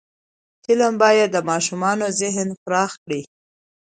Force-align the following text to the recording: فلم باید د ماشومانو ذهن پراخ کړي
فلم 0.63 0.93
باید 1.03 1.29
د 1.33 1.37
ماشومانو 1.49 2.05
ذهن 2.21 2.47
پراخ 2.63 2.91
کړي 3.03 3.21